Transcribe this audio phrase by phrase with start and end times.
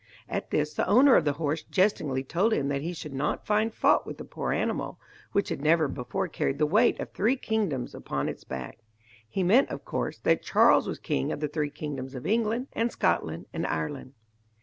[0.27, 3.71] At this the owner of the horse jestingly told him that he should not find
[3.71, 4.99] fault with the poor animal,
[5.31, 8.79] which had never before carried the weight of three kingdoms upon its back.
[9.29, 12.91] He meant, of course, that Charles was king of the three kingdoms of England, and
[12.91, 14.13] Scotland, and Ireland.